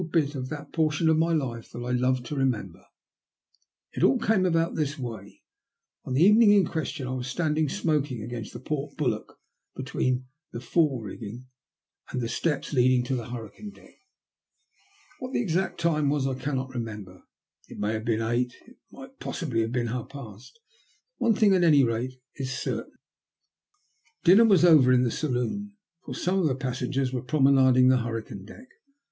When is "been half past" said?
19.71-20.59